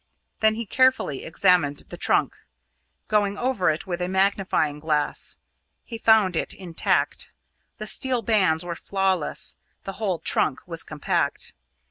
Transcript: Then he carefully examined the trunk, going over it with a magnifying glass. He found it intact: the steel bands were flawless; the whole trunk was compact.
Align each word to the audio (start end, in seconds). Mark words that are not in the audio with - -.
Then 0.39 0.55
he 0.55 0.65
carefully 0.65 1.23
examined 1.23 1.83
the 1.89 1.95
trunk, 1.95 2.35
going 3.07 3.37
over 3.37 3.69
it 3.69 3.85
with 3.85 4.01
a 4.01 4.07
magnifying 4.07 4.79
glass. 4.79 5.37
He 5.85 5.99
found 5.99 6.35
it 6.35 6.55
intact: 6.55 7.29
the 7.77 7.85
steel 7.85 8.23
bands 8.23 8.65
were 8.65 8.75
flawless; 8.75 9.57
the 9.83 9.91
whole 10.01 10.17
trunk 10.17 10.59
was 10.65 10.81
compact. 10.81 11.53